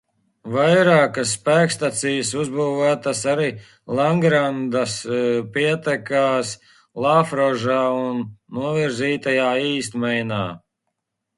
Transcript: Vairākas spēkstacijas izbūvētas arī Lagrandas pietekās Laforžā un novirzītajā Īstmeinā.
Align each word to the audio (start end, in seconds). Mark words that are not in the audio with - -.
Vairākas 0.53 1.31
spēkstacijas 1.35 2.31
izbūvētas 2.43 3.19
arī 3.33 3.49
Lagrandas 3.99 4.95
pietekās 5.59 6.55
Laforžā 7.07 7.77
un 8.03 8.21
novirzītajā 8.61 9.45
Īstmeinā. 9.67 10.41